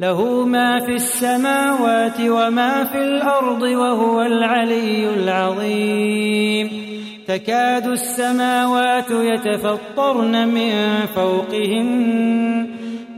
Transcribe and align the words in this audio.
له 0.00 0.46
ما 0.46 0.86
في 0.86 0.92
السماوات 0.92 2.20
وما 2.20 2.84
في 2.84 2.98
الأرض 2.98 3.62
وهو 3.62 4.22
العلي 4.22 5.14
العظيم. 5.14 6.70
تكاد 7.28 7.86
السماوات 7.86 9.10
يتفطرن 9.10 10.48
من 10.48 10.72
فوقهن 11.14 12.66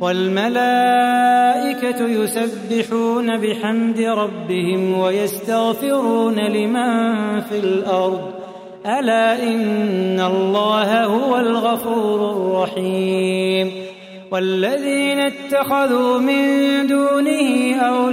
والملائكة 0.00 2.06
يسبحون 2.06 3.36
بحمد 3.36 4.00
ربهم 4.00 4.98
ويستغفرون 4.98 6.34
لمن 6.34 7.40
في 7.40 7.58
الأرض. 7.58 8.30
ألا 8.86 9.42
إن 9.42 10.20
الله 10.20 11.04
هو 11.04 11.36
الغفور 11.36 12.30
الرحيم. 12.30 13.86
والذين 14.30 15.20
اتخذوا 15.20 16.18
من 16.18 16.65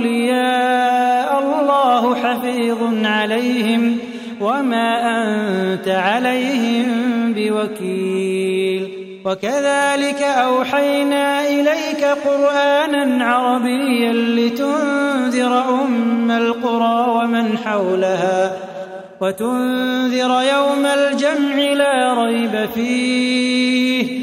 أولياء 0.03 1.43
الله 1.43 2.15
حفيظ 2.15 3.05
عليهم 3.05 3.97
وما 4.41 4.89
أنت 5.17 5.87
عليهم 5.87 6.87
بوكيل. 7.33 8.89
وكذلك 9.25 10.21
أوحينا 10.21 11.47
إليك 11.47 12.03
قرآنا 12.25 13.25
عربيا 13.25 14.13
لتنذر 14.13 15.63
أم 15.69 16.31
القرى 16.31 17.09
ومن 17.09 17.57
حولها 17.57 18.57
وتنذر 19.21 20.41
يوم 20.55 20.85
الجمع 20.85 21.55
لا 21.55 22.23
ريب 22.23 22.69
فيه. 22.75 24.22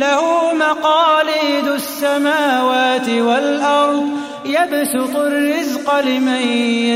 له 0.00 0.54
مقاليد 0.54 1.68
السماوات 1.74 3.08
والأرض 3.08 4.08
يبسط 4.46 5.16
الرزق 5.16 6.00
لمن 6.00 6.42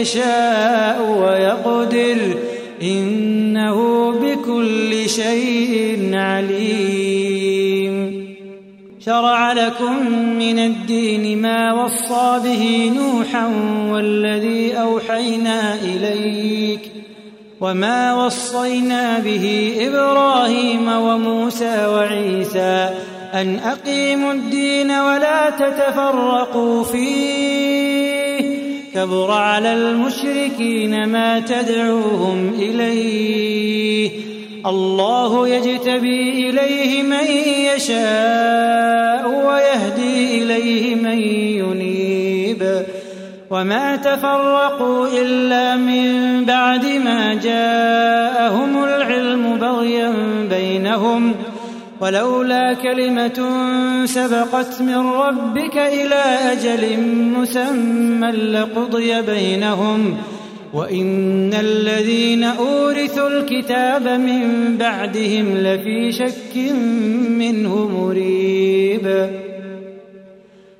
يشاء 0.00 1.02
ويقدر. 1.20 2.34
إنه 2.82 4.10
بكل 4.10 5.08
شيء 5.08 6.10
عليم. 6.14 7.94
شرع 9.06 9.52
لكم 9.52 10.08
من 10.38 10.58
الدين 10.58 11.42
ما 11.42 11.84
وصى 11.84 12.40
به 12.44 12.92
نوحا 12.96 13.46
والذي 13.90 14.72
أوحينا 14.80 15.74
إليك. 15.74 16.93
وما 17.64 18.26
وصينا 18.26 19.18
به 19.18 19.76
إبراهيم 19.80 20.88
وموسى 20.88 21.86
وعيسى 21.86 22.90
أن 23.34 23.58
أقيموا 23.58 24.32
الدين 24.32 24.90
ولا 24.90 25.50
تتفرقوا 25.50 26.84
فيه. 26.84 28.54
كبر 28.94 29.30
على 29.30 29.72
المشركين 29.72 31.08
ما 31.08 31.40
تدعوهم 31.40 32.54
إليه. 32.58 34.10
الله 34.66 35.48
يجتبي 35.48 36.50
إليه 36.50 37.02
من 37.02 37.26
يشاء 37.74 39.28
ويهدي 39.46 40.42
إليه 40.42 40.94
من 40.94 41.18
ينيب. 41.58 42.84
وما 43.50 43.96
تفرقوا 43.96 45.08
إلا 45.22 45.76
من 45.76 46.44
بعد 46.44 46.84
ما 46.84 47.34
جاءهم 47.34 48.84
العلم 48.84 49.56
بغيا 49.56 50.12
بينهم. 50.50 51.34
ولولا 52.00 52.72
كلمة 52.72 53.48
سبقت 54.04 54.82
من 54.82 54.96
ربك 54.96 55.76
إلى 55.76 56.22
أجل 56.52 57.00
مسمى 57.38 58.30
لقضي 58.30 59.22
بينهم. 59.22 60.16
وإن 60.74 61.54
الذين 61.54 62.44
أورثوا 62.44 63.28
الكتاب 63.28 64.08
من 64.08 64.76
بعدهم 64.76 65.56
لفي 65.58 66.12
شك 66.12 66.56
منه 67.28 67.88
مريب. 68.00 69.28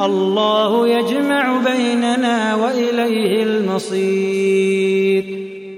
الله 0.00 0.88
يجمع 0.88 1.58
بيننا 1.64 2.54
وإليه 2.54 3.42
المصير. 3.42 5.24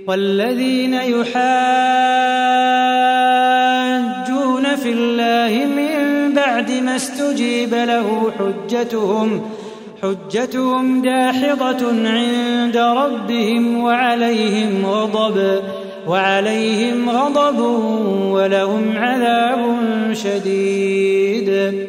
والذين 0.07 0.95
يحاجون 0.95 1.47
في 4.77 4.93
الله 4.93 5.67
من 5.67 6.33
بعد 6.35 6.71
ما 6.71 6.97
استجيب 6.97 7.75
له 7.75 8.33
حجتهم 8.39 9.41
حجتهم 10.03 11.03
داحضة 11.03 12.09
عند 12.09 12.77
ربهم 12.77 13.79
وعليهم 13.81 14.87
غضب 14.87 15.63
وعليهم 16.09 17.11
غضب 17.11 17.59
ولهم 18.33 18.97
عذاب 18.97 19.77
شديد. 20.13 21.89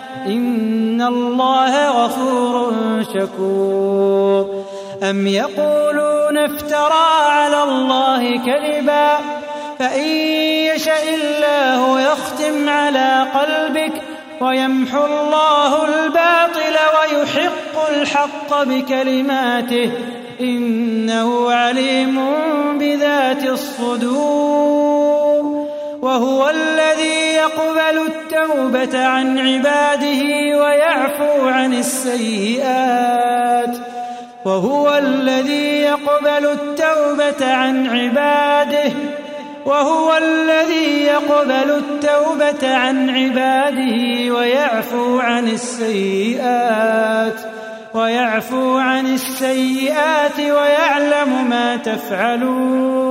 إن 0.25 1.01
الله 1.01 2.05
غفور 2.05 2.73
شكور. 3.13 4.63
أم 5.03 5.27
يقولون 5.27 6.37
افترى 6.37 7.27
على 7.29 7.63
الله 7.63 8.37
كذبا؟ 8.37 9.17
فإن 9.79 10.07
يشأ 10.75 11.15
الله 11.15 12.01
يختم 12.01 12.69
على 12.69 13.27
قلبك 13.35 13.93
ويمحو 14.41 15.05
الله 15.05 15.85
الباطل 15.85 16.77
ويحق 16.95 17.89
الحق 17.89 18.63
بكلماته. 18.63 19.91
إنه 20.41 21.51
عليم 21.51 22.19
بذات 22.77 23.43
الصدور. 23.43 25.20
وهو 26.01 26.49
الذي 26.49 27.33
يقبل 27.33 28.07
التوبة 28.07 29.05
عن 29.05 29.39
عباده 29.39 30.57
ويعفو 30.57 31.47
عن 31.47 31.73
السيئات. 31.73 33.77
وهو 34.45 34.97
الذي 34.97 35.81
يقبل 35.81 36.45
التوبة 36.45 37.53
عن 37.53 37.87
عباده. 37.87 38.91
وهو 39.65 40.17
الذي 40.17 41.03
يقبل 41.03 41.51
التوبة 41.51 42.75
عن 42.75 43.09
عباده 43.09 44.33
ويعفو 44.35 45.19
عن 45.19 45.47
السيئات. 45.47 47.39
ويعفو 47.93 48.77
عن 48.77 49.13
السيئات 49.13 50.39
ويعلم 50.39 51.49
ما 51.49 51.77
تفعلون. 51.77 53.10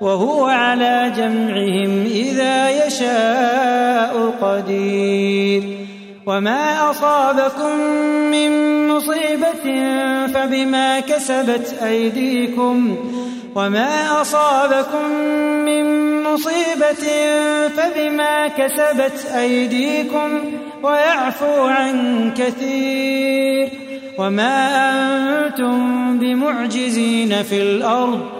وهو 0.00 0.44
على 0.44 1.12
جمعهم 1.16 2.04
إذا 2.06 2.86
يشاء 2.86 4.34
قدير. 4.42 5.62
وما 6.26 6.90
أصابكم 6.90 7.76
من 8.30 8.50
مصيبة 8.88 9.64
فبما 10.26 11.00
كسبت 11.00 11.78
أيديكم. 11.82 12.96
وما 13.54 14.20
أصابكم 14.20 15.10
من 15.64 15.84
مصيبة 16.22 17.04
فبما 17.76 18.48
كسبت 18.48 19.26
أيديكم 19.36 20.28
ويعفو 20.82 21.64
عن 21.64 22.34
كثير. 22.38 23.68
وما 24.18 24.54
أنتم 24.90 26.18
بمعجزين 26.18 27.42
في 27.42 27.62
الأرض. 27.62 28.39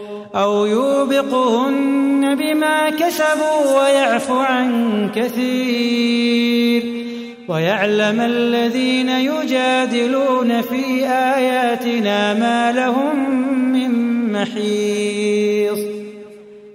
أو 0.35 0.65
يوبقهن 0.65 2.35
بما 2.35 2.89
كسبوا 2.89 3.79
ويعفو 3.79 4.39
عن 4.39 5.09
كثير. 5.15 6.83
ويعلم 7.47 8.21
الذين 8.21 9.09
يجادلون 9.09 10.61
في 10.61 11.05
آياتنا 11.07 12.33
ما 12.33 12.71
لهم 12.71 13.39
من 13.73 13.91
محيص. 14.33 15.79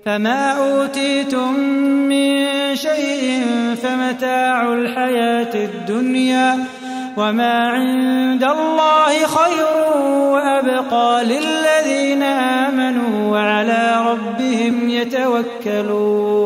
فما 0.05 0.51
أوتيتم 0.51 1.61
من 2.09 2.47
شيء 2.75 3.43
فمتاع 3.83 4.73
الحياة 4.73 5.55
الدنيا 5.55 6.59
وما 7.17 7.69
عند 7.69 8.45
الله 8.45 9.27
خير 9.27 9.67
وأبقى 10.33 11.25
للذين 11.25 12.23
آمنوا 12.23 13.33
وعلى 13.33 14.05
ربهم 14.07 14.89
يتوكلون 14.89 16.37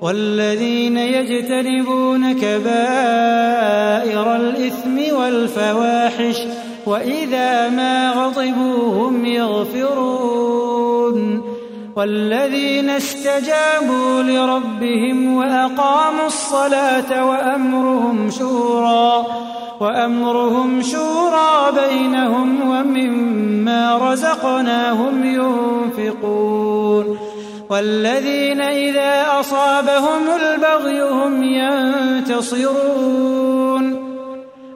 والذين 0.00 0.96
يجتنبون 0.98 2.32
كبائر 2.32 2.66
الإثم 4.36 5.16
والفواحش 5.16 6.40
وإذا 6.86 7.68
ما 7.68 8.10
غضبوا 8.10 8.94
هم 8.94 9.26
يغفرون 9.26 10.74
والذين 11.96 12.90
استجابوا 12.90 14.22
لربهم 14.22 15.36
وأقاموا 15.36 16.26
الصلاة 16.26 17.26
وأمرهم 17.26 18.30
شورى 18.30 19.26
وأمرهم 19.80 20.82
شورى 20.82 21.72
بينهم 21.72 22.70
ومما 22.70 23.98
رزقناهم 24.12 25.24
ينفقون 25.24 27.18
والذين 27.70 28.60
إذا 28.60 29.40
أصابهم 29.40 30.22
البغي 30.42 31.02
هم 31.02 31.42
ينتصرون 31.42 32.94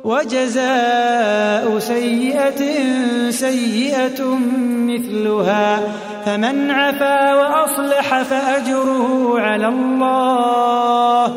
وجزاء 0.04 1.78
سيئة 1.78 2.60
سيئة 3.30 4.38
مثلها 4.88 5.80
فمن 6.26 6.70
عفا 6.70 7.34
وأصلح 7.34 8.22
فأجره 8.22 9.34
على 9.40 9.68
الله 9.68 11.36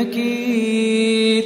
نكير 0.00 1.44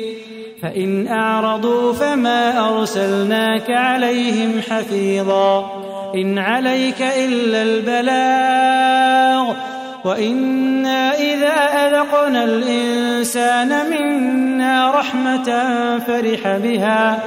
فإن 0.62 1.08
أعرضوا 1.08 1.92
فما 1.92 2.68
أرسلناك 2.68 3.70
عليهم 3.70 4.61
حفيظا. 4.70 5.82
إن 6.14 6.38
عليك 6.38 7.02
إلا 7.02 7.62
البلاغ. 7.62 9.54
وإنا 10.04 11.12
إذا 11.12 11.54
أذقنا 11.87 12.44
الإنسان 12.44 13.90
منا 13.90 14.90
رحمة 14.90 15.44
فرح 15.99 16.56
بها. 16.56 17.25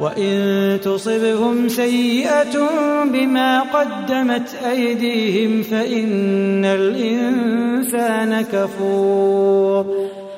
وإن 0.00 0.78
تصبهم 0.84 1.68
سيئة 1.68 2.68
بما 3.04 3.60
قدمت 3.60 4.56
أيديهم 4.70 5.62
فإن 5.62 6.64
الإنسان 6.64 8.44
كفور. 8.52 10.15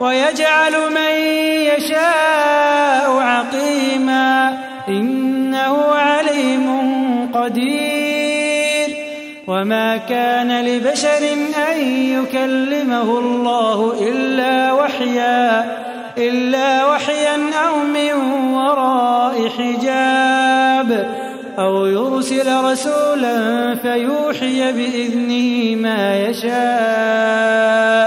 ويجعل 0.00 0.72
من 0.72 1.14
يشاء 1.72 3.16
عقيما 3.16 4.58
إنه 4.88 5.84
عليم 5.94 6.66
قدير 7.34 8.96
وما 9.46 9.96
كان 9.96 10.64
لبشر 10.64 11.32
أن 11.72 11.80
يكلمه 11.88 13.18
الله 13.18 14.08
إلا 14.08 14.72
وحيا 14.72 15.64
إلا 16.18 16.86
وحيا 16.86 17.36
أو 17.68 17.76
من 17.76 18.12
وراء 18.54 19.48
حجاب 19.48 21.16
أو 21.58 21.86
يرسل 21.86 22.64
رسولا 22.64 23.74
فيوحي 23.74 24.72
بإذنه 24.72 25.76
ما 25.82 26.18
يشاء. 26.18 28.05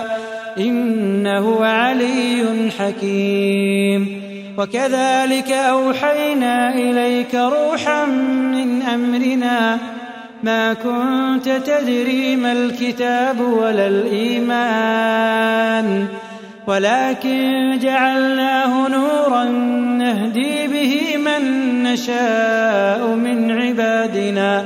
إنه 1.29 1.65
علي 1.65 2.45
حكيم. 2.79 4.21
وكذلك 4.57 5.51
أوحينا 5.51 6.75
إليك 6.75 7.35
روحا 7.35 8.05
من 8.05 8.81
أمرنا. 8.81 9.77
ما 10.43 10.73
كنت 10.73 11.49
تدري 11.49 12.35
ما 12.35 12.51
الكتاب 12.51 13.41
ولا 13.41 13.87
الإيمان. 13.87 15.27
ولكن 16.67 17.77
جعلناه 17.81 18.87
نورا 18.87 19.43
نهدي 19.97 20.67
به 20.67 21.17
من 21.17 21.43
نشاء 21.83 23.07
من 23.07 23.51
عبادنا. 23.61 24.65